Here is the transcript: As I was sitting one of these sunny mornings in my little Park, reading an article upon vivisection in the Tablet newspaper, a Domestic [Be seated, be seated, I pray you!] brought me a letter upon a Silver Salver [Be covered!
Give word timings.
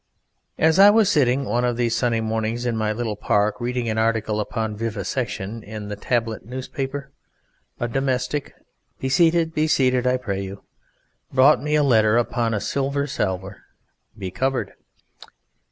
As 0.57 0.79
I 0.79 0.89
was 0.89 1.09
sitting 1.11 1.45
one 1.45 1.63
of 1.63 1.77
these 1.77 1.95
sunny 1.95 2.21
mornings 2.21 2.65
in 2.65 2.75
my 2.75 2.91
little 2.91 3.15
Park, 3.15 3.61
reading 3.61 3.87
an 3.87 3.99
article 3.99 4.39
upon 4.39 4.75
vivisection 4.75 5.61
in 5.61 5.89
the 5.89 5.95
Tablet 5.95 6.43
newspaper, 6.43 7.11
a 7.79 7.87
Domestic 7.87 8.55
[Be 8.99 9.09
seated, 9.09 9.53
be 9.53 9.67
seated, 9.67 10.07
I 10.07 10.17
pray 10.17 10.41
you!] 10.41 10.63
brought 11.31 11.61
me 11.61 11.75
a 11.75 11.83
letter 11.83 12.17
upon 12.17 12.55
a 12.55 12.59
Silver 12.59 13.05
Salver 13.05 13.61
[Be 14.17 14.31
covered! 14.31 14.73